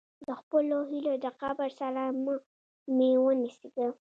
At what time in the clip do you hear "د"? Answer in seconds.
0.27-0.29, 1.23-1.25